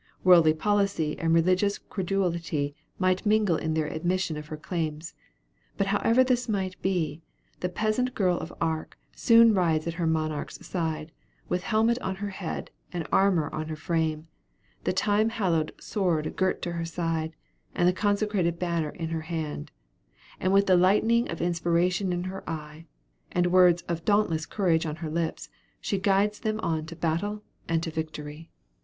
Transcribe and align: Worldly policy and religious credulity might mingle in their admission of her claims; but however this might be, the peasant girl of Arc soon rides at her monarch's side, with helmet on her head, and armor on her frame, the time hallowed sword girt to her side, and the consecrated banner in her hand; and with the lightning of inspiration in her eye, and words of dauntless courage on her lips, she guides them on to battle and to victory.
Worldly 0.23 0.55
policy 0.55 1.15
and 1.19 1.31
religious 1.31 1.77
credulity 1.77 2.73
might 2.97 3.23
mingle 3.23 3.57
in 3.57 3.75
their 3.75 3.85
admission 3.85 4.35
of 4.35 4.47
her 4.47 4.57
claims; 4.57 5.13
but 5.77 5.85
however 5.85 6.23
this 6.23 6.49
might 6.49 6.81
be, 6.81 7.21
the 7.59 7.69
peasant 7.69 8.15
girl 8.15 8.35
of 8.39 8.51
Arc 8.59 8.97
soon 9.15 9.53
rides 9.53 9.85
at 9.85 9.93
her 10.01 10.07
monarch's 10.07 10.65
side, 10.65 11.11
with 11.49 11.61
helmet 11.61 11.99
on 11.99 12.15
her 12.15 12.31
head, 12.31 12.71
and 12.91 13.05
armor 13.11 13.53
on 13.53 13.67
her 13.67 13.75
frame, 13.75 14.27
the 14.85 14.91
time 14.91 15.29
hallowed 15.29 15.71
sword 15.79 16.35
girt 16.35 16.63
to 16.63 16.71
her 16.71 16.83
side, 16.85 17.35
and 17.75 17.87
the 17.87 17.93
consecrated 17.93 18.57
banner 18.57 18.89
in 18.89 19.09
her 19.09 19.21
hand; 19.21 19.69
and 20.39 20.51
with 20.51 20.65
the 20.65 20.75
lightning 20.75 21.29
of 21.29 21.43
inspiration 21.43 22.11
in 22.11 22.23
her 22.23 22.43
eye, 22.49 22.87
and 23.31 23.51
words 23.51 23.83
of 23.83 24.03
dauntless 24.03 24.47
courage 24.47 24.87
on 24.87 24.95
her 24.95 25.11
lips, 25.11 25.47
she 25.79 25.99
guides 25.99 26.39
them 26.39 26.59
on 26.61 26.87
to 26.87 26.95
battle 26.95 27.43
and 27.69 27.83
to 27.83 27.91
victory. 27.91 28.49